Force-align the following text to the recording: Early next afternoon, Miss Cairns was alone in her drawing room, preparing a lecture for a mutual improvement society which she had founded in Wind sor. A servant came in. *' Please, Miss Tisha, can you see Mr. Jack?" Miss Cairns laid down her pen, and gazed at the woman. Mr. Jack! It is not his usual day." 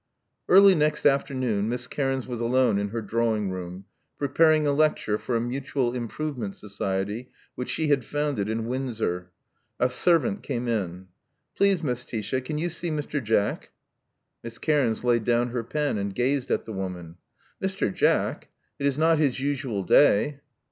Early 0.49 0.73
next 0.73 1.05
afternoon, 1.05 1.69
Miss 1.69 1.85
Cairns 1.85 2.25
was 2.25 2.41
alone 2.41 2.79
in 2.79 2.87
her 2.87 3.03
drawing 3.03 3.51
room, 3.51 3.85
preparing 4.17 4.65
a 4.65 4.71
lecture 4.71 5.19
for 5.19 5.35
a 5.35 5.39
mutual 5.39 5.93
improvement 5.93 6.55
society 6.55 7.29
which 7.53 7.69
she 7.69 7.89
had 7.89 8.03
founded 8.03 8.49
in 8.49 8.65
Wind 8.65 8.95
sor. 8.95 9.29
A 9.79 9.91
servant 9.91 10.41
came 10.41 10.67
in. 10.67 11.09
*' 11.31 11.55
Please, 11.55 11.83
Miss 11.83 12.03
Tisha, 12.03 12.43
can 12.43 12.57
you 12.57 12.67
see 12.69 12.89
Mr. 12.89 13.23
Jack?" 13.23 13.69
Miss 14.43 14.57
Cairns 14.57 15.03
laid 15.03 15.23
down 15.23 15.49
her 15.49 15.63
pen, 15.63 15.99
and 15.99 16.15
gazed 16.15 16.49
at 16.49 16.65
the 16.65 16.73
woman. 16.73 17.17
Mr. 17.61 17.93
Jack! 17.93 18.47
It 18.79 18.87
is 18.87 18.97
not 18.97 19.19
his 19.19 19.39
usual 19.39 19.83
day." 19.83 20.39